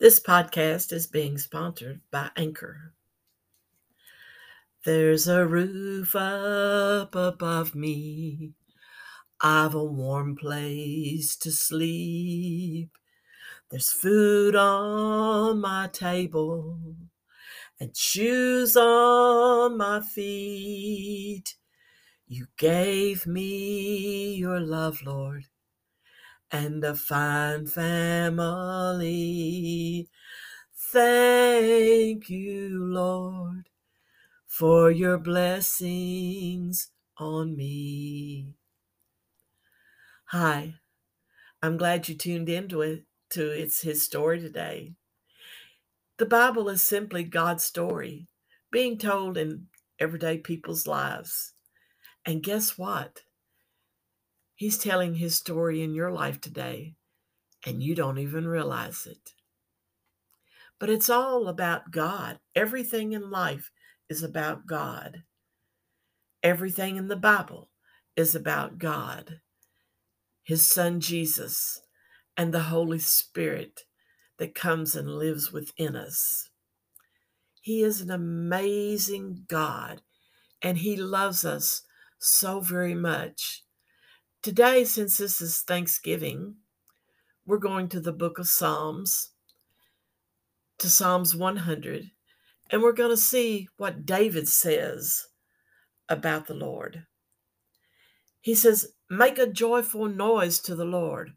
This 0.00 0.18
podcast 0.18 0.92
is 0.94 1.06
being 1.06 1.36
sponsored 1.36 2.00
by 2.10 2.30
Anchor. 2.34 2.94
There's 4.86 5.28
a 5.28 5.46
roof 5.46 6.16
up 6.16 7.14
above 7.14 7.74
me. 7.74 8.54
I've 9.42 9.74
a 9.74 9.84
warm 9.84 10.36
place 10.36 11.36
to 11.40 11.52
sleep. 11.52 12.96
There's 13.70 13.92
food 13.92 14.56
on 14.56 15.60
my 15.60 15.90
table 15.92 16.78
and 17.78 17.94
shoes 17.94 18.78
on 18.78 19.76
my 19.76 20.00
feet. 20.00 21.56
You 22.26 22.46
gave 22.56 23.26
me 23.26 24.32
your 24.32 24.60
love, 24.60 25.02
Lord, 25.02 25.44
and 26.50 26.82
a 26.84 26.94
fine 26.94 27.66
family. 27.66 29.59
Thank 30.92 32.28
you, 32.30 32.70
Lord, 32.82 33.68
for 34.48 34.90
your 34.90 35.18
blessings 35.18 36.88
on 37.16 37.56
me. 37.56 38.56
Hi, 40.30 40.74
I'm 41.62 41.76
glad 41.76 42.08
you 42.08 42.16
tuned 42.16 42.48
into 42.48 42.82
it 42.82 43.04
to 43.30 43.52
it's 43.52 43.82
his 43.82 44.02
story 44.02 44.40
today. 44.40 44.94
The 46.18 46.26
Bible 46.26 46.68
is 46.68 46.82
simply 46.82 47.22
God's 47.22 47.62
story 47.62 48.26
being 48.72 48.98
told 48.98 49.38
in 49.38 49.66
everyday 50.00 50.38
people's 50.38 50.88
lives. 50.88 51.52
And 52.26 52.42
guess 52.42 52.76
what? 52.76 53.20
He's 54.56 54.76
telling 54.76 55.14
his 55.14 55.36
story 55.36 55.82
in 55.82 55.94
your 55.94 56.10
life 56.10 56.40
today, 56.40 56.96
and 57.64 57.80
you 57.80 57.94
don't 57.94 58.18
even 58.18 58.48
realize 58.48 59.06
it. 59.06 59.34
But 60.80 60.90
it's 60.90 61.10
all 61.10 61.46
about 61.46 61.92
God. 61.92 62.40
Everything 62.56 63.12
in 63.12 63.30
life 63.30 63.70
is 64.08 64.22
about 64.22 64.66
God. 64.66 65.22
Everything 66.42 66.96
in 66.96 67.06
the 67.06 67.16
Bible 67.16 67.68
is 68.16 68.34
about 68.34 68.78
God, 68.78 69.40
His 70.42 70.66
Son 70.66 71.00
Jesus, 71.00 71.82
and 72.34 72.52
the 72.52 72.64
Holy 72.64 72.98
Spirit 72.98 73.84
that 74.38 74.54
comes 74.54 74.96
and 74.96 75.06
lives 75.06 75.52
within 75.52 75.94
us. 75.94 76.48
He 77.60 77.82
is 77.82 78.00
an 78.00 78.10
amazing 78.10 79.44
God, 79.48 80.00
and 80.62 80.78
He 80.78 80.96
loves 80.96 81.44
us 81.44 81.82
so 82.18 82.60
very 82.60 82.94
much. 82.94 83.64
Today, 84.42 84.84
since 84.84 85.18
this 85.18 85.42
is 85.42 85.60
Thanksgiving, 85.60 86.54
we're 87.44 87.58
going 87.58 87.88
to 87.90 88.00
the 88.00 88.12
book 88.12 88.38
of 88.38 88.48
Psalms, 88.48 89.29
to 90.80 90.90
Psalms 90.90 91.36
100, 91.36 92.10
and 92.70 92.82
we're 92.82 92.92
going 92.92 93.10
to 93.10 93.16
see 93.16 93.68
what 93.76 94.06
David 94.06 94.48
says 94.48 95.28
about 96.08 96.46
the 96.46 96.54
Lord. 96.54 97.04
He 98.40 98.54
says, 98.54 98.92
Make 99.08 99.38
a 99.38 99.46
joyful 99.46 100.06
noise 100.06 100.58
to 100.60 100.74
the 100.74 100.84
Lord, 100.84 101.32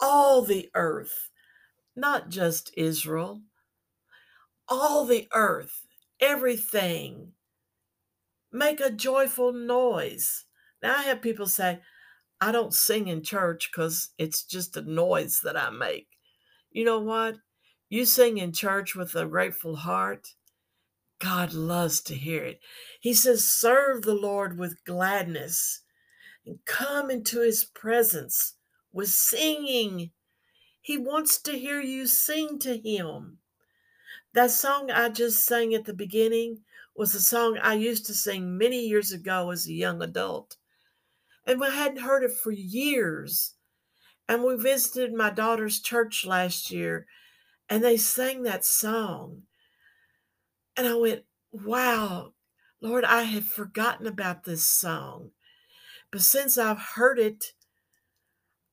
all 0.00 0.42
the 0.42 0.68
earth, 0.74 1.30
not 1.96 2.28
just 2.28 2.72
Israel, 2.76 3.42
all 4.68 5.06
the 5.06 5.28
earth, 5.32 5.86
everything. 6.20 7.32
Make 8.52 8.80
a 8.80 8.90
joyful 8.90 9.52
noise. 9.52 10.44
Now, 10.82 10.96
I 10.98 11.02
have 11.04 11.22
people 11.22 11.46
say, 11.46 11.80
I 12.40 12.52
don't 12.52 12.74
sing 12.74 13.08
in 13.08 13.22
church 13.22 13.70
because 13.72 14.10
it's 14.18 14.44
just 14.44 14.76
a 14.76 14.82
noise 14.82 15.40
that 15.44 15.56
I 15.56 15.70
make. 15.70 16.08
You 16.70 16.84
know 16.84 17.00
what? 17.00 17.36
You 17.94 18.06
sing 18.06 18.38
in 18.38 18.50
church 18.50 18.96
with 18.96 19.14
a 19.14 19.24
grateful 19.24 19.76
heart. 19.76 20.34
God 21.20 21.52
loves 21.52 22.00
to 22.00 22.16
hear 22.16 22.42
it. 22.42 22.58
He 23.00 23.14
says, 23.14 23.48
Serve 23.48 24.02
the 24.02 24.16
Lord 24.16 24.58
with 24.58 24.84
gladness 24.84 25.82
and 26.44 26.58
come 26.64 27.08
into 27.08 27.38
his 27.38 27.62
presence 27.64 28.56
with 28.92 29.10
singing. 29.10 30.10
He 30.80 30.98
wants 30.98 31.40
to 31.42 31.52
hear 31.52 31.80
you 31.80 32.08
sing 32.08 32.58
to 32.62 32.78
him. 32.78 33.38
That 34.32 34.50
song 34.50 34.90
I 34.90 35.08
just 35.10 35.44
sang 35.44 35.72
at 35.72 35.84
the 35.84 35.94
beginning 35.94 36.62
was 36.96 37.14
a 37.14 37.20
song 37.20 37.58
I 37.62 37.74
used 37.74 38.06
to 38.06 38.14
sing 38.14 38.58
many 38.58 38.88
years 38.88 39.12
ago 39.12 39.52
as 39.52 39.68
a 39.68 39.72
young 39.72 40.02
adult. 40.02 40.56
And 41.46 41.60
we 41.60 41.68
hadn't 41.68 42.02
heard 42.02 42.24
it 42.24 42.32
for 42.32 42.50
years. 42.50 43.54
And 44.28 44.42
we 44.42 44.56
visited 44.56 45.14
my 45.14 45.30
daughter's 45.30 45.78
church 45.78 46.26
last 46.26 46.72
year 46.72 47.06
and 47.68 47.82
they 47.82 47.96
sang 47.96 48.42
that 48.42 48.64
song. 48.64 49.42
And 50.76 50.86
I 50.86 50.94
went, 50.94 51.24
wow, 51.52 52.32
Lord, 52.80 53.04
I 53.04 53.22
had 53.22 53.44
forgotten 53.44 54.06
about 54.06 54.44
this 54.44 54.64
song. 54.64 55.30
But 56.10 56.22
since 56.22 56.58
I've 56.58 56.80
heard 56.96 57.18
it, 57.18 57.52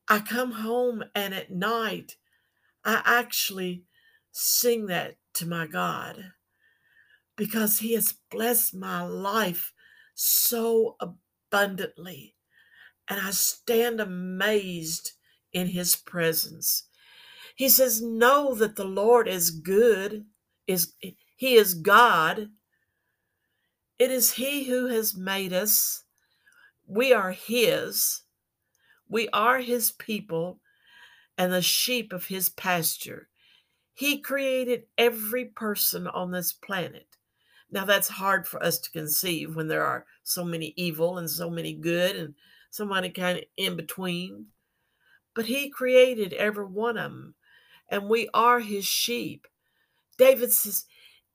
I 0.07 0.19
come 0.19 0.51
home 0.51 1.03
and 1.15 1.33
at 1.33 1.51
night 1.51 2.17
I 2.83 3.01
actually 3.05 3.83
sing 4.31 4.87
that 4.87 5.15
to 5.35 5.45
my 5.45 5.67
God 5.67 6.33
because 7.35 7.79
He 7.79 7.93
has 7.93 8.15
blessed 8.29 8.75
my 8.75 9.03
life 9.03 9.73
so 10.13 10.97
abundantly 10.99 12.35
and 13.11 13.19
I 13.19 13.31
stand 13.31 13.99
amazed 13.99 15.11
in 15.51 15.67
his 15.67 15.97
presence. 15.97 16.87
He 17.61 17.69
says, 17.69 18.01
Know 18.01 18.55
that 18.55 18.75
the 18.75 18.85
Lord 18.85 19.27
is 19.27 19.51
good, 19.51 20.25
is 20.65 20.95
he 21.35 21.53
is 21.53 21.75
God. 21.75 22.49
It 23.99 24.09
is 24.09 24.31
he 24.31 24.63
who 24.63 24.87
has 24.87 25.15
made 25.15 25.53
us. 25.53 26.03
We 26.87 27.13
are 27.13 27.33
his. 27.33 28.23
We 29.07 29.29
are 29.29 29.59
his 29.59 29.91
people 29.91 30.59
and 31.37 31.53
the 31.53 31.61
sheep 31.61 32.11
of 32.13 32.25
his 32.25 32.49
pasture. 32.49 33.29
He 33.93 34.17
created 34.17 34.85
every 34.97 35.45
person 35.45 36.07
on 36.07 36.31
this 36.31 36.53
planet. 36.53 37.15
Now, 37.69 37.85
that's 37.85 38.07
hard 38.07 38.47
for 38.47 38.63
us 38.63 38.79
to 38.79 38.89
conceive 38.89 39.55
when 39.55 39.67
there 39.67 39.85
are 39.85 40.07
so 40.23 40.43
many 40.43 40.73
evil 40.77 41.19
and 41.19 41.29
so 41.29 41.47
many 41.47 41.75
good 41.75 42.15
and 42.15 42.33
somebody 42.71 43.11
kind 43.11 43.37
of 43.37 43.43
in 43.55 43.75
between. 43.75 44.47
But 45.35 45.45
he 45.45 45.69
created 45.69 46.33
every 46.33 46.65
one 46.65 46.97
of 46.97 47.11
them, 47.11 47.35
and 47.91 48.09
we 48.09 48.29
are 48.33 48.61
his 48.61 48.85
sheep. 48.85 49.45
David 50.17 50.51
says, 50.51 50.85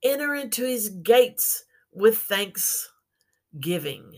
enter 0.02 0.34
into 0.34 0.64
his 0.64 0.88
gates 0.88 1.64
with 1.92 2.18
thanksgiving, 2.18 4.12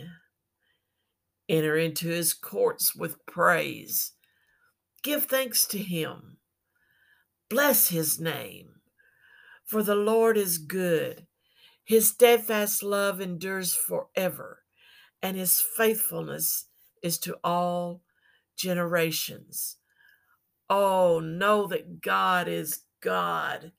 enter 1.49 1.77
into 1.77 2.09
his 2.09 2.33
courts 2.33 2.95
with 2.95 3.27
praise. 3.27 4.13
Give 5.03 5.25
thanks 5.25 5.67
to 5.67 5.79
him, 5.79 6.39
bless 7.49 7.89
his 7.89 8.21
name, 8.21 8.81
for 9.65 9.83
the 9.83 9.95
Lord 9.95 10.37
is 10.37 10.59
good. 10.59 11.27
His 11.85 12.09
steadfast 12.09 12.83
love 12.83 13.21
endures 13.21 13.75
forever, 13.75 14.65
and 15.23 15.37
his 15.37 15.61
faithfulness 15.61 16.67
is 17.03 17.19
to 17.21 17.37
all 17.43 18.03
generations. 18.57 19.77
Oh, 20.71 21.21
know 21.21 21.67
that 21.69 22.01
God 22.01 22.49
is 22.49 22.81
God. 23.01 23.73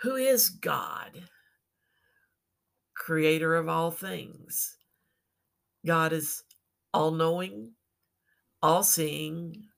Who 0.00 0.16
is 0.16 0.50
God? 0.50 1.22
Creator 2.94 3.56
of 3.56 3.68
all 3.68 3.90
things. 3.90 4.76
God 5.84 6.12
is 6.12 6.42
all 6.92 7.10
knowing, 7.10 7.72
all 8.62 8.82
seeing, 8.82 9.68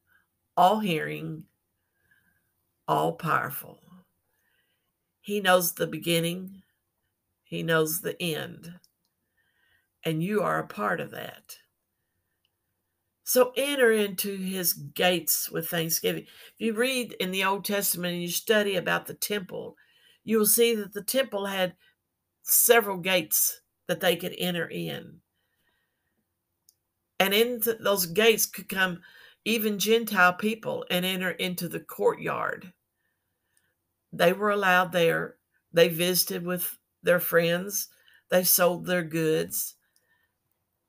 all 0.57 0.81
hearing, 0.81 1.45
all 2.87 3.13
powerful. 3.13 3.81
He 5.21 5.41
knows 5.41 5.73
the 5.73 5.87
beginning, 5.87 6.63
He 7.45 7.63
knows 7.63 8.01
the 8.01 8.21
end 8.23 8.73
and 10.05 10.23
you 10.23 10.43
are 10.43 10.59
a 10.59 10.67
part 10.67 11.01
of 11.01 11.11
that. 11.11 11.57
So 13.29 13.53
enter 13.59 13.93
into 13.93 14.39
his 14.39 14.73
gates 14.73 15.51
with 15.51 15.69
thanksgiving. 15.69 16.23
If 16.23 16.55
you 16.57 16.73
read 16.73 17.13
in 17.21 17.31
the 17.31 17.45
Old 17.45 17.63
Testament 17.63 18.15
and 18.15 18.23
you 18.23 18.31
study 18.31 18.77
about 18.77 19.05
the 19.05 19.13
temple, 19.13 19.77
you 20.25 20.39
will 20.39 20.47
see 20.47 20.75
that 20.77 20.95
the 20.95 21.03
temple 21.03 21.45
had 21.45 21.75
several 22.41 22.97
gates 22.97 23.61
that 23.87 24.01
they 24.01 24.17
could 24.17 24.35
enter 24.39 24.67
in. 24.67 25.21
And 27.21 27.35
in 27.35 27.61
those 27.81 28.07
gates 28.07 28.47
could 28.47 28.71
come 28.71 29.03
even 29.45 29.79
Gentile 29.79 30.33
people 30.33 30.87
and 30.91 31.05
enter 31.05 31.33
into 31.33 31.69
the 31.69 31.81
courtyard. 31.81 32.73
They 34.11 34.33
were 34.33 34.53
allowed 34.53 34.91
there. 34.93 35.37
They 35.71 35.89
visited 35.89 36.47
with 36.47 36.79
their 37.03 37.21
friends. 37.21 37.89
They 38.31 38.45
sold 38.45 38.87
their 38.87 39.05
goods. 39.05 39.75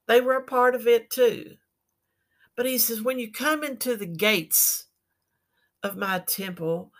They 0.08 0.22
were 0.22 0.38
a 0.38 0.44
part 0.44 0.74
of 0.74 0.88
it 0.88 1.10
too. 1.10 1.58
But 2.60 2.66
he 2.66 2.78
says, 2.78 3.02
when 3.02 3.20
you 3.20 3.32
come 3.32 3.64
into 3.64 3.96
the 3.96 4.06
gates 4.06 4.88
of 5.82 5.96
my 5.96 6.20
temple, 6.20 6.92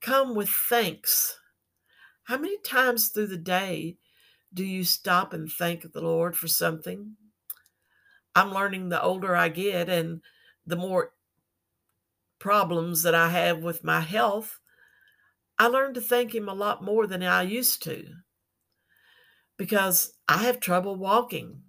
come 0.00 0.34
with 0.34 0.48
thanks. 0.48 1.38
How 2.24 2.38
many 2.38 2.56
times 2.60 3.08
through 3.08 3.26
the 3.26 3.36
day 3.36 3.98
do 4.54 4.64
you 4.64 4.84
stop 4.84 5.34
and 5.34 5.52
thank 5.52 5.92
the 5.92 6.00
Lord 6.00 6.34
for 6.34 6.48
something? 6.48 7.14
I'm 8.34 8.54
learning 8.54 8.88
the 8.88 9.02
older 9.02 9.36
I 9.36 9.50
get 9.50 9.90
and 9.90 10.22
the 10.66 10.76
more 10.76 11.12
problems 12.38 13.02
that 13.02 13.14
I 13.14 13.28
have 13.28 13.62
with 13.62 13.84
my 13.84 14.00
health, 14.00 14.60
I 15.58 15.66
learn 15.66 15.92
to 15.92 16.00
thank 16.00 16.34
Him 16.34 16.48
a 16.48 16.54
lot 16.54 16.82
more 16.82 17.06
than 17.06 17.22
I 17.22 17.42
used 17.42 17.82
to 17.82 18.02
because 19.58 20.14
I 20.26 20.38
have 20.38 20.58
trouble 20.58 20.96
walking. 20.96 21.64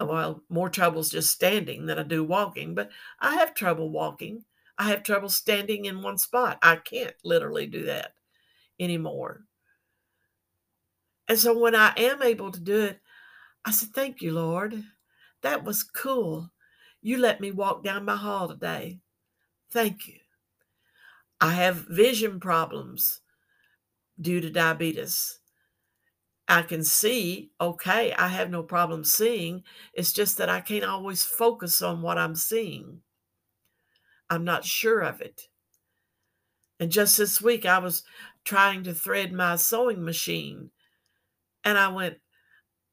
Well, 0.00 0.42
more 0.48 0.68
troubles 0.68 1.10
just 1.10 1.30
standing 1.30 1.86
than 1.86 1.98
I 1.98 2.02
do 2.02 2.24
walking, 2.24 2.74
but 2.74 2.90
I 3.20 3.34
have 3.36 3.54
trouble 3.54 3.90
walking. 3.90 4.44
I 4.78 4.88
have 4.90 5.02
trouble 5.04 5.28
standing 5.28 5.84
in 5.84 6.02
one 6.02 6.18
spot. 6.18 6.58
I 6.62 6.76
can't 6.76 7.14
literally 7.22 7.66
do 7.68 7.84
that 7.84 8.14
anymore. 8.80 9.44
And 11.28 11.38
so 11.38 11.56
when 11.58 11.74
I 11.74 11.94
am 11.96 12.22
able 12.22 12.52
to 12.52 12.60
do 12.60 12.82
it, 12.82 13.00
I 13.64 13.72
said, 13.72 13.90
Thank 13.94 14.22
you, 14.22 14.32
Lord. 14.32 14.84
That 15.42 15.64
was 15.64 15.84
cool. 15.84 16.52
You 17.02 17.18
let 17.18 17.40
me 17.40 17.52
walk 17.52 17.84
down 17.84 18.04
my 18.04 18.16
hall 18.16 18.48
today. 18.48 19.00
Thank 19.70 20.08
you. 20.08 20.20
I 21.40 21.54
have 21.54 21.88
vision 21.88 22.38
problems 22.38 23.20
due 24.20 24.40
to 24.40 24.50
diabetes. 24.50 25.39
I 26.50 26.62
can 26.62 26.82
see, 26.82 27.52
okay, 27.60 28.12
I 28.12 28.26
have 28.26 28.50
no 28.50 28.64
problem 28.64 29.04
seeing. 29.04 29.62
It's 29.94 30.12
just 30.12 30.36
that 30.38 30.48
I 30.48 30.60
can't 30.60 30.84
always 30.84 31.24
focus 31.24 31.80
on 31.80 32.02
what 32.02 32.18
I'm 32.18 32.34
seeing. 32.34 33.02
I'm 34.28 34.44
not 34.44 34.64
sure 34.64 34.98
of 35.00 35.20
it. 35.20 35.42
And 36.80 36.90
just 36.90 37.16
this 37.16 37.40
week, 37.40 37.66
I 37.66 37.78
was 37.78 38.02
trying 38.44 38.82
to 38.82 38.94
thread 38.94 39.32
my 39.32 39.54
sewing 39.54 40.04
machine. 40.04 40.70
And 41.62 41.78
I 41.78 41.86
went, 41.86 42.16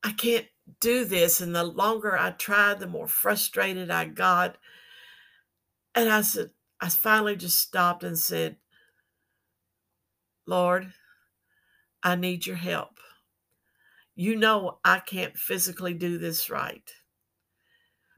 I 0.04 0.12
can't 0.12 0.46
do 0.80 1.04
this. 1.04 1.42
And 1.42 1.56
the 1.56 1.64
longer 1.64 2.16
I 2.16 2.32
tried, 2.32 2.80
the 2.80 2.86
more 2.86 3.08
frustrated 3.08 3.90
I 3.90 4.06
got. 4.06 4.60
And 5.96 6.10
I 6.10 6.22
said, 6.22 6.52
I 6.80 6.90
finally 6.90 7.36
just 7.36 7.58
stopped 7.58 8.04
and 8.04 8.20
said, 8.20 8.58
Lord, 10.46 10.94
I 12.04 12.16
need 12.16 12.46
your 12.46 12.58
help. 12.58 13.00
You 14.20 14.36
know, 14.36 14.80
I 14.84 14.98
can't 14.98 15.38
physically 15.38 15.94
do 15.94 16.18
this 16.18 16.50
right, 16.50 16.92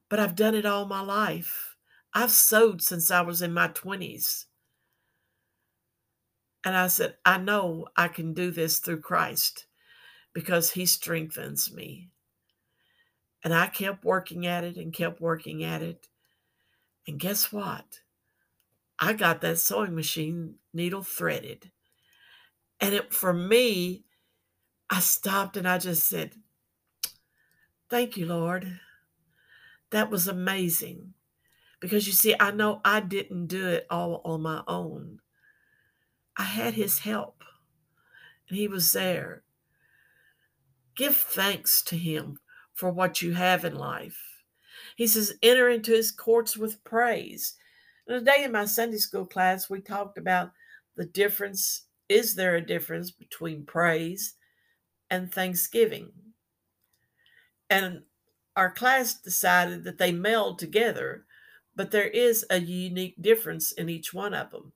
but 0.07 0.18
I've 0.18 0.34
done 0.34 0.56
it 0.56 0.66
all 0.66 0.86
my 0.86 1.01
life. 1.01 1.75
I've 2.13 2.31
sewed 2.31 2.81
since 2.81 3.12
I 3.12 3.19
was 3.19 3.42
in 3.42 3.54
my 3.54 3.68
20s. 3.68 4.46
And 6.63 6.78
I 6.78 6.88
said, 6.88 7.18
I 7.25 7.38
know 7.38 7.90
I 7.98 8.07
can 8.07 8.34
do 8.34 8.50
this 8.50 8.80
through 8.80 9.01
Christ 9.01 9.66
because 10.31 10.72
he 10.72 10.86
strengthens 10.86 11.69
me. 11.69 12.07
And 13.44 13.54
I 13.54 13.68
kept 13.68 14.06
working 14.06 14.48
at 14.48 14.63
it 14.63 14.78
and 14.78 14.94
kept 14.94 15.19
working 15.19 15.66
at 15.66 15.81
it. 15.81 16.07
And 17.07 17.19
guess 17.19 17.51
what? 17.51 18.00
I 19.00 19.12
got 19.12 19.42
that 19.42 19.60
sewing 19.60 19.96
machine 19.96 20.56
needle 20.74 21.04
threaded. 21.04 21.72
And 22.80 22.96
it 22.96 23.13
for 23.13 23.34
me, 23.34 24.06
I 24.89 25.00
stopped 25.00 25.56
and 25.56 25.68
I 25.68 25.77
just 25.77 26.07
said, 26.07 26.33
Thank 27.89 28.18
you, 28.18 28.25
Lord. 28.25 28.80
That 29.91 30.09
was 30.09 30.27
amazing. 30.27 31.13
Because 31.80 32.06
you 32.07 32.13
see, 32.13 32.36
I 32.39 32.51
know 32.51 32.81
I 32.83 33.00
didn't 33.00 33.47
do 33.47 33.68
it 33.68 33.88
all 33.89 34.21
on 34.25 34.41
my 34.41 34.63
own. 34.68 35.19
I 36.38 36.44
had 36.44 36.74
his 36.74 37.00
help, 37.00 37.44
and 38.47 38.57
he 38.57 38.68
was 38.68 38.91
there. 38.91 39.44
Give 40.95 41.15
thanks 41.15 41.81
to 41.83 41.97
him 41.97 42.39
for 42.74 42.91
what 42.91 43.21
you 43.21 43.33
have 43.33 43.65
in 43.65 43.75
life. 43.75 44.44
He 44.95 45.07
says, 45.07 45.33
enter 45.41 45.69
into 45.69 45.91
his 45.91 46.12
courts 46.12 46.57
with 46.57 46.83
praise. 46.83 47.56
And 48.07 48.19
today 48.19 48.44
in 48.44 48.51
my 48.51 48.65
Sunday 48.65 48.97
school 48.97 49.25
class, 49.25 49.69
we 49.69 49.81
talked 49.81 50.18
about 50.18 50.51
the 50.95 51.06
difference. 51.06 51.83
Is 52.09 52.36
there 52.36 52.56
a 52.56 52.65
difference 52.65 53.12
between 53.12 53.65
praise 53.65 54.36
and 55.09 55.31
Thanksgiving. 55.31 56.11
And 57.69 58.03
our 58.56 58.71
class 58.71 59.13
decided 59.13 59.83
that 59.83 59.97
they 59.97 60.11
meld 60.11 60.59
together, 60.59 61.25
but 61.75 61.91
there 61.91 62.07
is 62.07 62.45
a 62.50 62.59
unique 62.59 63.21
difference 63.21 63.71
in 63.71 63.89
each 63.89 64.13
one 64.13 64.33
of 64.33 64.51
them. 64.51 64.73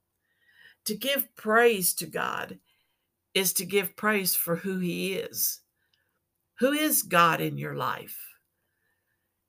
To 0.86 0.96
give 0.96 1.36
praise 1.36 1.94
to 1.96 2.06
God 2.06 2.60
is 3.34 3.54
to 3.54 3.66
give 3.66 3.96
praise 3.96 4.36
for 4.36 4.58
who 4.58 4.80
He 4.80 5.14
is. 5.14 5.62
Who 6.60 6.72
is 6.72 7.04
God 7.04 7.42
in 7.42 7.58
your 7.58 7.76
life? 7.76 8.18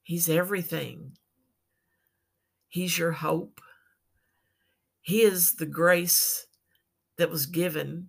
He's 0.02 0.28
everything. 0.28 1.16
He's 2.69 2.98
your 2.98 3.12
hope. 3.12 3.60
He 5.00 5.20
is 5.22 5.54
the 5.54 5.66
grace 5.66 6.46
that 7.19 7.30
was 7.30 7.46
given 7.46 8.08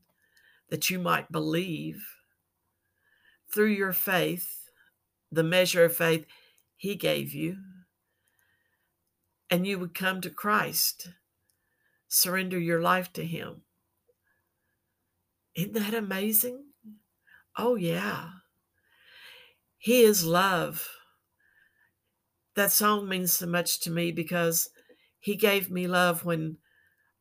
that 0.70 0.90
you 0.90 0.98
might 0.98 1.32
believe 1.32 2.04
through 3.56 3.72
your 3.72 3.94
faith, 3.94 4.70
the 5.32 5.44
measure 5.44 5.86
of 5.86 5.96
faith 5.96 6.26
He 6.76 6.96
gave 6.96 7.34
you, 7.34 7.56
and 9.50 9.66
you 9.66 9.80
would 9.80 9.96
come 9.96 10.20
to 10.22 10.30
Christ, 10.30 11.08
surrender 12.10 12.60
your 12.60 12.82
life 12.82 13.14
to 13.14 13.26
Him. 13.26 13.62
Isn't 15.56 15.74
that 15.74 15.94
amazing? 15.94 16.66
Oh, 17.58 17.76
yeah. 17.76 18.30
He 19.78 20.02
is 20.02 20.26
love. 20.26 20.90
That 22.56 22.72
song 22.72 23.08
means 23.08 23.32
so 23.32 23.46
much 23.46 23.80
to 23.82 23.92
me 23.92 24.12
because 24.12 24.68
He 25.18 25.38
gave 25.38 25.72
me 25.72 25.88
love 25.88 26.26
when 26.26 26.58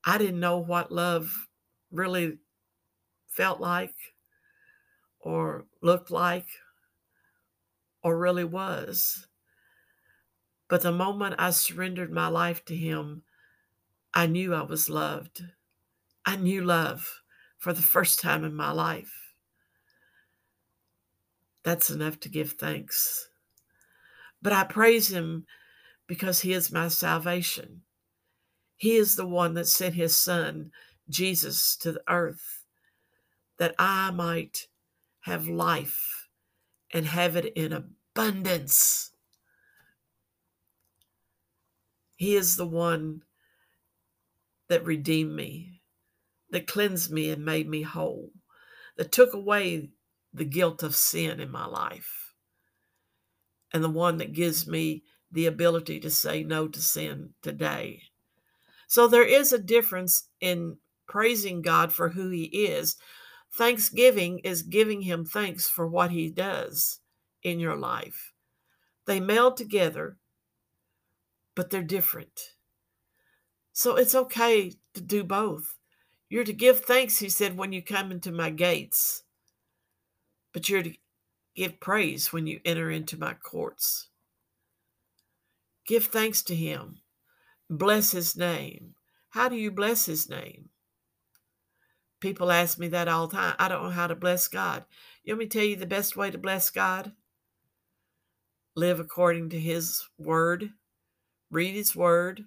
I 0.05 0.19
didn't 0.19 0.41
know 0.41 0.59
what 0.59 0.91
love 0.91 1.47
really 1.93 2.39
felt 3.29 3.61
like 3.61 3.95
or 5.25 5.65
looked 5.81 6.11
like 6.11 6.47
or 8.03 8.19
really 8.19 8.45
was. 8.45 9.27
But 10.69 10.83
the 10.83 10.93
moment 10.93 11.37
I 11.39 11.51
surrendered 11.51 12.13
my 12.13 12.29
life 12.29 12.65
to 12.67 12.77
Him, 12.77 13.23
I 14.13 14.27
knew 14.27 14.55
I 14.55 14.63
was 14.63 14.89
loved. 14.89 15.43
I 16.27 16.37
knew 16.37 16.63
love 16.63 17.23
for 17.59 17.73
the 17.73 17.83
first 17.83 18.21
time 18.21 18.45
in 18.45 18.55
my 18.55 18.71
life. 18.71 19.35
That's 21.65 21.91
enough 21.91 22.21
to 22.21 22.29
give 22.29 22.53
thanks. 22.53 23.29
But 24.43 24.53
I 24.53 24.65
praise 24.65 25.09
Him 25.11 25.47
because 26.07 26.41
He 26.41 26.53
is 26.53 26.71
my 26.71 26.89
salvation. 26.89 27.81
He 28.77 28.97
is 28.97 29.17
the 29.17 29.27
one 29.27 29.55
that 29.55 29.69
sent 29.69 29.95
His 29.95 30.15
Son, 30.15 30.71
Jesus, 31.09 31.77
to 31.77 31.93
the 31.93 32.03
earth 32.09 32.65
that 33.59 33.75
I 33.79 34.11
might 34.11 34.67
have 35.25 35.49
life 35.49 36.29
and 36.93 37.07
have 37.07 37.35
it 37.35 37.47
in 37.57 37.73
abundance. 37.73 39.11
He 42.17 42.37
is 42.37 42.57
the 42.57 42.67
one 42.67 43.23
that 44.69 44.85
redeemed 44.85 45.35
me, 45.35 45.81
that 46.51 46.67
cleansed 46.67 47.11
me 47.11 47.31
and 47.31 47.43
made 47.43 47.67
me 47.67 47.81
whole, 47.81 48.33
that 48.99 49.13
took 49.13 49.33
away 49.33 49.89
the 50.35 50.45
guilt 50.45 50.83
of 50.83 50.95
sin 50.95 51.41
in 51.41 51.51
my 51.51 51.65
life, 51.65 52.35
and 53.73 53.83
the 53.83 53.89
one 53.89 54.19
that 54.19 54.35
gives 54.35 54.67
me 54.67 55.05
the 55.33 55.47
ability 55.47 56.01
to 56.01 56.11
say 56.11 56.45
no 56.45 56.69
to 56.69 56.83
sin 56.83 57.31
today. 57.41 58.03
So 58.89 59.09
there 59.09 59.27
is 59.27 59.55
a 59.55 59.59
difference 59.59 60.29
in 60.43 60.77
praising 61.09 61.63
God 61.63 61.95
for 61.95 62.11
who 62.11 62.29
He 62.29 62.45
is 62.45 62.97
Thanksgiving 63.57 64.41
is 64.41 64.63
giving 64.63 65.03
him 65.03 65.25
thanks 65.25 65.69
for 65.69 65.87
what 65.87 66.11
he 66.11 66.29
does 66.29 66.99
in 67.45 67.61
your 67.61 67.77
life. 67.77 68.33
They 69.07 69.21
meld 69.21 69.57
together, 69.57 70.17
but 71.55 71.71
they're 71.71 71.83
different. 71.83 72.55
So 73.73 73.95
it's 73.97 74.15
okay 74.15 74.73
to 74.95 75.01
do 75.01 75.23
both. 75.23 75.77
You're 76.29 76.45
to 76.45 76.53
give 76.53 76.81
thanks, 76.81 77.19
he 77.19 77.29
said, 77.29 77.57
when 77.57 77.73
you 77.73 77.81
come 77.81 78.11
into 78.11 78.33
my 78.33 78.51
gates, 78.51 79.23
but 80.53 80.69
you're 80.69 80.83
to 80.83 80.95
give 81.55 81.79
praise 81.79 82.33
when 82.33 82.49
you 82.49 82.61
enter 82.65 82.91
into 82.91 83.17
my 83.17 83.35
courts. 83.35 84.09
Give 85.87 86.05
thanks 86.05 86.43
to 86.45 86.57
him. 86.57 86.99
Bless 87.71 88.11
his 88.11 88.37
name. 88.37 88.95
How 89.31 89.49
do 89.49 89.55
you 89.55 89.71
bless 89.71 90.07
his 90.07 90.29
name? 90.29 90.71
People 92.25 92.51
ask 92.51 92.79
me 92.79 92.89
that 92.89 93.07
all 93.07 93.27
the 93.27 93.37
time. 93.37 93.55
I 93.59 93.69
don't 93.69 93.83
know 93.83 93.91
how 93.91 94.07
to 94.07 94.15
bless 94.15 94.49
God. 94.49 94.87
You 95.25 95.35
want 95.35 95.41
me 95.41 95.47
to 95.47 95.59
tell 95.59 95.67
you 95.67 95.77
the 95.77 95.85
best 95.85 96.17
way 96.17 96.31
to 96.31 96.39
bless 96.39 96.71
God? 96.71 97.13
Live 98.75 98.99
according 98.99 99.51
to 99.51 99.61
His 99.61 100.09
word, 100.17 100.71
read 101.51 101.75
His 101.75 101.95
word, 101.95 102.47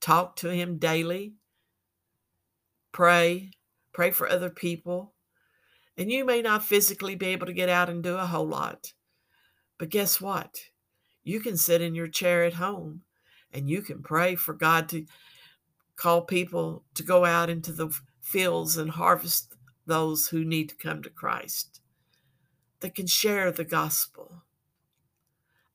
talk 0.00 0.34
to 0.38 0.48
Him 0.48 0.76
daily, 0.76 1.34
pray, 2.90 3.52
pray 3.92 4.10
for 4.10 4.28
other 4.28 4.50
people. 4.50 5.12
And 5.96 6.10
you 6.10 6.24
may 6.24 6.42
not 6.42 6.64
physically 6.64 7.14
be 7.14 7.26
able 7.26 7.46
to 7.46 7.52
get 7.52 7.68
out 7.68 7.88
and 7.88 8.02
do 8.02 8.16
a 8.16 8.26
whole 8.26 8.48
lot. 8.48 8.92
But 9.78 9.90
guess 9.90 10.20
what? 10.20 10.58
You 11.22 11.38
can 11.38 11.56
sit 11.56 11.80
in 11.80 11.94
your 11.94 12.08
chair 12.08 12.42
at 12.42 12.54
home 12.54 13.02
and 13.52 13.70
you 13.70 13.82
can 13.82 14.02
pray 14.02 14.34
for 14.34 14.52
God 14.52 14.88
to 14.88 15.06
call 15.94 16.22
people 16.22 16.82
to 16.94 17.04
go 17.04 17.24
out 17.24 17.48
into 17.48 17.70
the 17.70 17.96
fields 18.22 18.78
and 18.78 18.90
harvest 18.90 19.54
those 19.84 20.28
who 20.28 20.44
need 20.44 20.70
to 20.70 20.76
come 20.76 21.02
to 21.02 21.10
Christ, 21.10 21.80
that 22.80 22.94
can 22.94 23.06
share 23.06 23.52
the 23.52 23.64
gospel. 23.64 24.42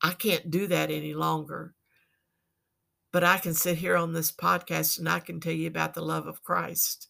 I 0.02 0.12
can't 0.12 0.50
do 0.50 0.66
that 0.68 0.90
any 0.90 1.14
longer. 1.14 1.76
But 3.12 3.24
I 3.24 3.38
can 3.38 3.54
sit 3.54 3.78
here 3.78 3.96
on 3.96 4.14
this 4.14 4.32
podcast 4.32 5.00
and 5.00 5.08
I 5.08 5.20
can 5.20 5.40
tell 5.40 5.54
you 5.54 5.68
about 5.68 5.94
the 5.94 6.02
love 6.02 6.28
of 6.28 6.44
Christ, 6.44 7.08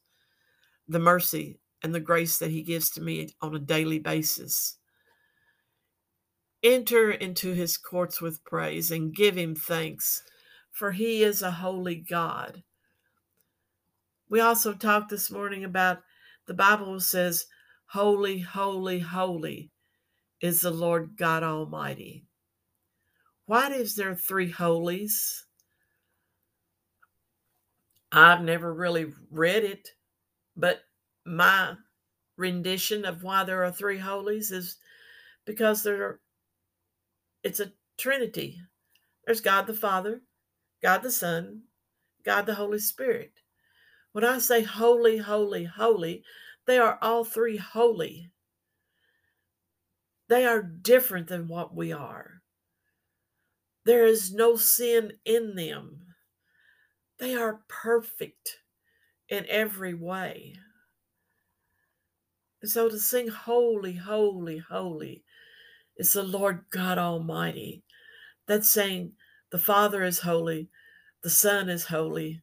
the 0.88 1.00
mercy 1.00 1.60
and 1.84 1.94
the 1.94 2.00
grace 2.00 2.38
that 2.38 2.52
He 2.52 2.62
gives 2.62 2.90
to 2.92 3.02
me 3.02 3.30
on 3.42 3.56
a 3.56 3.60
daily 3.60 4.00
basis. 4.00 4.78
Enter 6.64 7.12
into 7.12 7.54
His 7.54 7.78
courts 7.78 8.22
with 8.22 8.44
praise 8.46 8.92
and 8.92 9.14
give 9.14 9.36
Him 9.36 9.56
thanks, 9.56 10.24
for 10.72 10.92
He 10.92 11.24
is 11.24 11.42
a 11.42 11.52
holy 11.52 11.96
God. 11.96 12.64
We 14.30 14.42
also 14.42 14.74
talked 14.74 15.10
this 15.10 15.32
morning 15.32 15.64
about 15.64 16.00
the 16.48 16.54
Bible 16.54 17.00
says, 17.00 17.46
Holy, 17.88 18.40
holy, 18.40 19.00
holy 19.00 19.72
is 20.42 20.62
the 20.62 20.72
Lord 20.72 21.16
God 21.18 21.44
Almighty. 21.44 22.26
Why 23.46 23.72
is 23.72 23.96
there 23.96 24.16
three 24.16 24.52
holies? 24.52 25.46
I've 28.12 28.42
never 28.42 28.74
really 28.74 29.14
read 29.32 29.64
it, 29.64 29.90
but 30.56 30.82
my 31.26 31.76
rendition 32.36 33.06
of 33.06 33.24
why 33.24 33.44
there 33.46 33.64
are 33.64 33.72
three 33.72 33.98
holies 33.98 34.52
is 34.52 34.78
because 35.46 35.84
there 35.84 36.04
are, 36.04 36.20
it's 37.44 37.62
a 37.62 37.72
trinity. 37.98 38.62
There's 39.26 39.42
God 39.42 39.68
the 39.68 39.74
Father, 39.74 40.22
God 40.82 41.04
the 41.04 41.12
Son, 41.12 41.64
God 42.24 42.46
the 42.46 42.56
Holy 42.56 42.80
Spirit. 42.80 43.32
When 44.18 44.26
I 44.26 44.40
say 44.40 44.64
holy, 44.64 45.18
holy, 45.18 45.66
holy, 45.66 46.24
they 46.66 46.80
are 46.80 46.98
all 47.04 47.24
three 47.24 47.58
holy. 47.58 48.32
They 50.28 50.44
are 50.44 50.64
different 50.64 51.28
than 51.28 51.48
what 51.48 51.76
we 51.76 51.92
are. 51.92 52.42
There 53.86 54.08
is 54.08 54.34
no 54.34 54.56
sin 54.56 55.14
in 55.24 55.54
them. 55.54 56.16
They 57.20 57.36
are 57.36 57.62
perfect 57.68 58.58
in 59.30 59.46
every 59.50 59.94
way. 59.94 60.56
And 62.64 62.72
so 62.72 62.90
to 62.90 62.98
sing 62.98 63.28
holy, 63.28 63.94
holy, 63.94 64.58
holy 64.58 65.26
is 65.96 66.14
the 66.14 66.24
Lord 66.24 66.66
God 66.72 66.98
Almighty. 66.98 67.84
That's 68.48 68.68
saying 68.68 69.12
the 69.52 69.60
Father 69.60 70.04
is 70.04 70.22
holy, 70.22 70.72
the 71.22 71.30
Son 71.30 71.70
is 71.70 71.86
holy, 71.86 72.42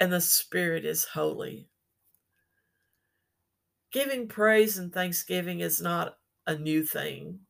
and 0.00 0.10
the 0.10 0.20
Spirit 0.20 0.86
is 0.86 1.04
holy. 1.04 1.68
Giving 3.92 4.26
praise 4.26 4.78
and 4.78 4.92
thanksgiving 4.92 5.60
is 5.60 5.80
not 5.80 6.16
a 6.46 6.56
new 6.56 6.84
thing. 6.84 7.40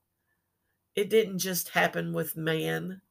It 0.97 1.09
didn't 1.09 1.38
just 1.38 1.69
happen 1.69 2.12
with 2.12 2.37
man. 2.37 3.02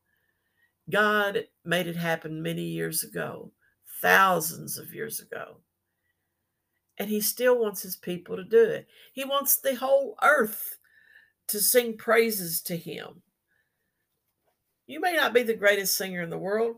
God 0.92 1.46
made 1.64 1.88
it 1.88 1.96
happen 1.96 2.42
many 2.42 2.64
years 2.64 3.04
ago, 3.04 3.52
thousands 4.02 4.78
of 4.78 4.94
years 4.94 5.22
ago. 5.22 5.58
And 6.98 7.10
he 7.10 7.22
still 7.22 7.58
wants 7.58 7.82
his 7.82 7.96
people 7.96 8.36
to 8.36 8.44
do 8.44 8.64
it. 8.64 8.88
He 9.14 9.24
wants 9.24 9.58
the 9.58 9.76
whole 9.76 10.18
earth 10.22 10.78
to 11.48 11.60
sing 11.62 11.96
praises 11.96 12.62
to 12.64 12.76
him. 12.76 13.22
You 14.86 15.00
may 15.00 15.14
not 15.14 15.34
be 15.34 15.44
the 15.44 15.54
greatest 15.54 15.96
singer 15.96 16.22
in 16.22 16.30
the 16.30 16.38
world, 16.38 16.78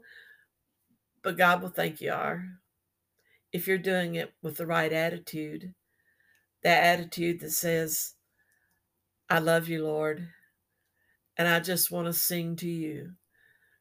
but 1.23 1.37
God 1.37 1.61
will 1.61 1.69
think 1.69 2.01
you 2.01 2.11
are 2.11 2.45
if 3.51 3.67
you're 3.67 3.77
doing 3.77 4.15
it 4.15 4.33
with 4.41 4.57
the 4.57 4.65
right 4.65 4.91
attitude. 4.91 5.73
That 6.63 6.83
attitude 6.83 7.39
that 7.39 7.51
says, 7.51 8.13
I 9.29 9.39
love 9.39 9.67
you, 9.67 9.83
Lord, 9.83 10.27
and 11.37 11.47
I 11.47 11.59
just 11.59 11.91
want 11.91 12.07
to 12.07 12.13
sing 12.13 12.55
to 12.57 12.69
you. 12.69 13.13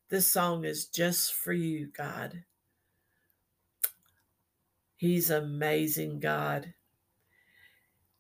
This 0.09 0.27
song 0.27 0.65
is 0.65 0.87
just 0.87 1.35
for 1.35 1.53
you, 1.53 1.89
God. 1.97 2.45
He's 4.97 5.31
amazing, 5.31 6.21
God. 6.21 6.75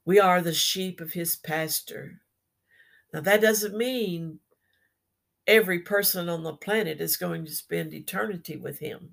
We 0.05 0.19
are 0.21 0.41
the 0.41 0.55
sheep 0.55 1.01
of 1.01 1.13
his 1.13 1.37
pasture. 1.37 2.21
Now, 3.13 3.21
that 3.21 3.41
doesn't 3.41 3.77
mean 3.77 4.41
every 5.51 5.81
person 5.81 6.29
on 6.29 6.45
the 6.45 6.53
planet 6.53 7.01
is 7.01 7.17
going 7.17 7.45
to 7.45 7.51
spend 7.51 7.93
eternity 7.93 8.57
with 8.57 8.79
him. 8.79 9.11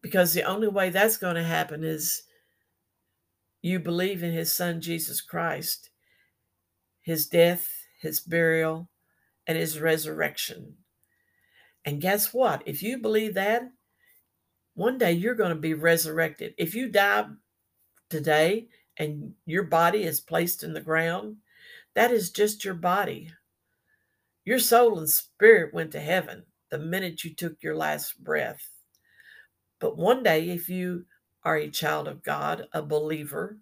Because 0.00 0.32
the 0.32 0.44
only 0.44 0.68
way 0.68 0.90
that's 0.90 1.16
going 1.16 1.34
to 1.34 1.42
happen 1.42 1.82
is 1.82 2.22
you 3.62 3.80
believe 3.80 4.22
in 4.22 4.32
his 4.32 4.52
son, 4.52 4.80
Jesus 4.80 5.20
Christ, 5.20 5.90
his 7.00 7.26
death, 7.26 7.68
his 8.00 8.20
burial, 8.20 8.88
and 9.48 9.58
his 9.58 9.80
resurrection. 9.80 10.76
And 11.84 12.00
guess 12.00 12.32
what? 12.32 12.62
If 12.64 12.80
you 12.80 12.98
believe 12.98 13.34
that, 13.34 13.62
one 14.74 14.98
day 14.98 15.12
you're 15.12 15.34
going 15.34 15.50
to 15.50 15.56
be 15.56 15.74
resurrected. 15.74 16.54
If 16.58 16.76
you 16.76 16.88
die 16.88 17.26
today 18.08 18.68
and 18.98 19.32
your 19.46 19.64
body 19.64 20.04
is 20.04 20.20
placed 20.20 20.62
in 20.62 20.74
the 20.74 20.80
ground, 20.80 21.38
that 21.94 22.12
is 22.12 22.30
just 22.30 22.64
your 22.64 22.74
body. 22.74 23.32
Your 24.48 24.58
soul 24.58 24.98
and 24.98 25.10
spirit 25.10 25.74
went 25.74 25.92
to 25.92 26.00
heaven 26.00 26.46
the 26.70 26.78
minute 26.78 27.22
you 27.22 27.34
took 27.34 27.62
your 27.62 27.76
last 27.76 28.24
breath. 28.24 28.70
But 29.78 29.98
one 29.98 30.22
day, 30.22 30.48
if 30.48 30.70
you 30.70 31.04
are 31.44 31.58
a 31.58 31.68
child 31.68 32.08
of 32.08 32.22
God, 32.22 32.66
a 32.72 32.80
believer, 32.80 33.58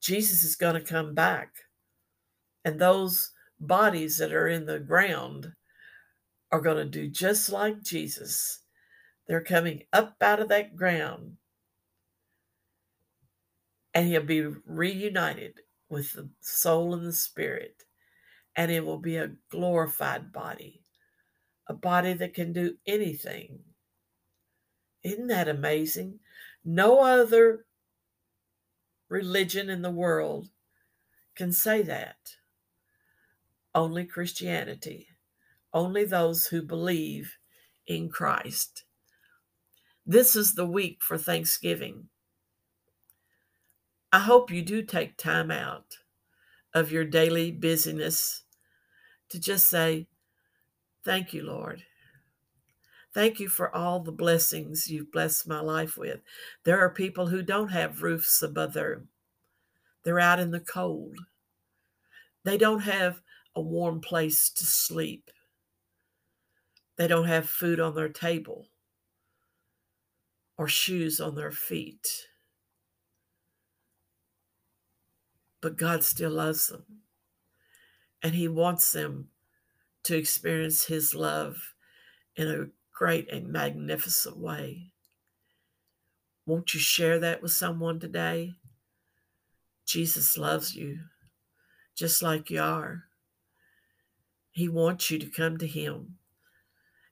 Jesus 0.00 0.42
is 0.42 0.56
going 0.56 0.74
to 0.74 0.80
come 0.80 1.14
back. 1.14 1.52
And 2.64 2.80
those 2.80 3.30
bodies 3.60 4.18
that 4.18 4.32
are 4.32 4.48
in 4.48 4.66
the 4.66 4.80
ground 4.80 5.52
are 6.50 6.60
going 6.60 6.78
to 6.78 6.84
do 6.84 7.06
just 7.06 7.48
like 7.48 7.80
Jesus. 7.80 8.64
They're 9.28 9.40
coming 9.40 9.84
up 9.92 10.16
out 10.20 10.40
of 10.40 10.48
that 10.48 10.74
ground 10.74 11.36
and 13.94 14.08
he'll 14.08 14.24
be 14.24 14.48
reunited 14.66 15.60
with 15.88 16.14
the 16.14 16.28
soul 16.40 16.92
and 16.92 17.06
the 17.06 17.12
spirit. 17.12 17.84
And 18.56 18.70
it 18.70 18.84
will 18.84 18.98
be 18.98 19.16
a 19.16 19.32
glorified 19.50 20.32
body, 20.32 20.82
a 21.68 21.74
body 21.74 22.12
that 22.14 22.34
can 22.34 22.52
do 22.52 22.76
anything. 22.86 23.60
Isn't 25.02 25.28
that 25.28 25.48
amazing? 25.48 26.20
No 26.64 27.00
other 27.00 27.64
religion 29.08 29.70
in 29.70 29.82
the 29.82 29.90
world 29.90 30.48
can 31.34 31.52
say 31.52 31.82
that 31.82 32.36
only 33.74 34.04
Christianity, 34.04 35.08
only 35.72 36.04
those 36.04 36.46
who 36.46 36.62
believe 36.62 37.36
in 37.86 38.08
Christ. 38.08 38.84
This 40.04 40.34
is 40.34 40.54
the 40.54 40.66
week 40.66 41.02
for 41.02 41.16
Thanksgiving. 41.16 42.08
I 44.12 44.18
hope 44.18 44.50
you 44.50 44.62
do 44.62 44.82
take 44.82 45.16
time 45.16 45.50
out 45.50 45.99
of 46.74 46.92
your 46.92 47.04
daily 47.04 47.50
busyness 47.50 48.44
to 49.30 49.40
just 49.40 49.68
say, 49.68 50.06
Thank 51.04 51.32
you, 51.32 51.42
Lord. 51.42 51.82
Thank 53.12 53.40
you 53.40 53.48
for 53.48 53.74
all 53.74 54.00
the 54.00 54.12
blessings 54.12 54.88
you've 54.88 55.10
blessed 55.10 55.48
my 55.48 55.60
life 55.60 55.96
with. 55.96 56.20
There 56.64 56.78
are 56.78 56.90
people 56.90 57.28
who 57.28 57.42
don't 57.42 57.70
have 57.70 58.02
roofs 58.02 58.42
above 58.42 58.74
their 58.74 59.02
they're 60.02 60.20
out 60.20 60.40
in 60.40 60.50
the 60.50 60.60
cold. 60.60 61.18
They 62.44 62.56
don't 62.56 62.80
have 62.80 63.20
a 63.54 63.60
warm 63.60 64.00
place 64.00 64.48
to 64.50 64.64
sleep. 64.64 65.30
They 66.96 67.06
don't 67.06 67.26
have 67.26 67.48
food 67.48 67.80
on 67.80 67.94
their 67.94 68.08
table 68.08 68.68
or 70.56 70.68
shoes 70.68 71.20
on 71.20 71.34
their 71.34 71.50
feet. 71.50 72.28
But 75.60 75.76
God 75.76 76.02
still 76.02 76.30
loves 76.30 76.68
them. 76.68 76.84
And 78.22 78.34
He 78.34 78.48
wants 78.48 78.92
them 78.92 79.28
to 80.04 80.16
experience 80.16 80.84
His 80.84 81.14
love 81.14 81.74
in 82.36 82.48
a 82.48 82.68
great 82.96 83.30
and 83.30 83.48
magnificent 83.48 84.38
way. 84.38 84.92
Won't 86.46 86.74
you 86.74 86.80
share 86.80 87.18
that 87.18 87.42
with 87.42 87.52
someone 87.52 88.00
today? 88.00 88.54
Jesus 89.86 90.36
loves 90.38 90.74
you 90.74 91.00
just 92.00 92.22
like 92.22 92.48
you 92.48 92.62
are. 92.62 93.04
He 94.52 94.68
wants 94.68 95.10
you 95.10 95.18
to 95.18 95.26
come 95.26 95.58
to 95.58 95.66
Him. 95.66 96.16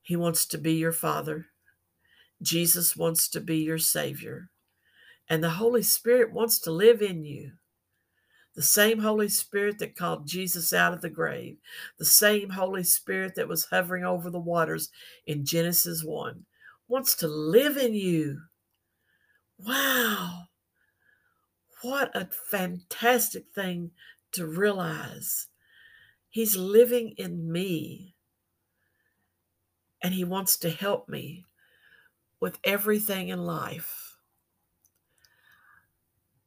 He 0.03 0.17
wants 0.17 0.47
to 0.47 0.57
be 0.57 0.73
your 0.73 0.93
Father. 0.93 1.47
Jesus 2.41 2.97
wants 2.97 3.29
to 3.29 3.41
be 3.41 3.59
your 3.59 3.77
Savior. 3.77 4.49
And 5.29 5.45
the 5.45 5.51
Holy 5.51 5.83
Spirit 5.83 6.33
wants 6.33 6.59
to 6.61 6.71
live 6.71 7.03
in 7.03 7.25
you. 7.25 7.53
The 8.59 8.65
same 8.65 8.99
Holy 8.99 9.29
Spirit 9.29 9.79
that 9.79 9.95
called 9.95 10.27
Jesus 10.27 10.73
out 10.73 10.93
of 10.93 11.01
the 11.01 11.09
grave, 11.09 11.59
the 11.97 12.05
same 12.05 12.51
Holy 12.51 12.83
Spirit 12.83 13.37
that 13.37 13.47
was 13.47 13.67
hovering 13.67 14.03
over 14.03 14.31
the 14.31 14.41
waters 14.41 14.91
in 15.29 15.45
Genesis 15.45 16.03
1, 16.03 16.45
wants 16.89 17.15
to 17.19 17.29
live 17.29 17.77
in 17.77 17.95
you. 17.95 18.41
Wow. 19.59 20.47
What 21.83 22.11
a 22.17 22.29
fantastic 22.51 23.45
thing 23.55 23.93
to 24.33 24.45
realize. 24.45 25.47
He's 26.29 26.57
living 26.57 27.15
in 27.17 27.53
me. 27.53 28.17
And 30.03 30.13
he 30.13 30.25
wants 30.25 30.57
to 30.57 30.71
help 30.71 31.09
me 31.09 31.45
with 32.41 32.59
everything 32.65 33.29
in 33.29 33.45
life. 33.45 34.17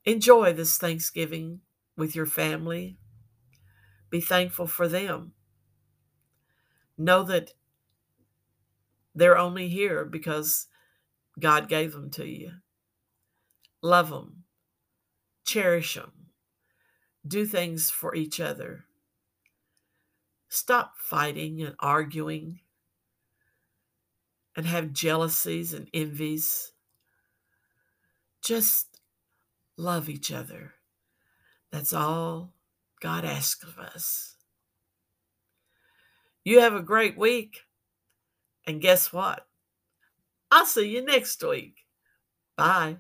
Enjoy 0.04 0.52
this 0.52 0.78
Thanksgiving 0.78 1.62
with 1.98 2.16
your 2.16 2.26
family. 2.26 2.98
Be 4.10 4.22
thankful 4.22 4.68
for 4.68 4.88
them. 4.88 5.34
Know 6.98 7.24
that 7.24 7.54
they're 9.16 9.38
only 9.38 9.68
here 9.70 10.06
because 10.06 10.68
God 11.40 11.68
gave 11.68 11.94
them 11.94 12.10
to 12.12 12.26
you. 12.26 12.52
Love 13.82 14.10
them. 14.10 14.44
Cherish 15.46 15.96
them. 15.96 16.12
Do 17.28 17.46
things 17.46 17.90
for 17.90 18.16
each 18.16 18.40
other. 18.40 18.86
Stop 20.50 20.96
fighting 20.98 21.62
and 21.62 21.76
arguing 21.80 22.60
and 24.56 24.66
have 24.66 24.92
jealousies 24.92 25.74
and 25.74 25.88
envies. 25.94 26.74
Just 28.44 29.00
love 29.78 30.10
each 30.10 30.32
other. 30.32 30.74
That's 31.72 31.94
all 31.94 32.54
God 33.00 33.26
asks 33.26 33.64
of 33.64 33.80
us. 33.80 34.36
You 36.44 36.60
have 36.60 36.74
a 36.74 36.82
great 36.82 37.18
week. 37.18 37.62
And 38.66 38.82
guess 38.82 39.12
what? 39.12 39.48
I'll 40.52 40.66
see 40.66 40.90
you 40.90 41.04
next 41.04 41.44
week. 41.44 41.86
Bye. 42.58 42.98